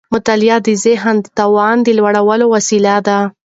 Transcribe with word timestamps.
مطالعه 0.13 0.57
د 0.67 0.69
ذهني 0.85 1.21
توان 1.39 1.77
د 1.83 1.87
لوړولو 1.97 2.45
وسيله 2.55 2.95
ده. 3.07 3.19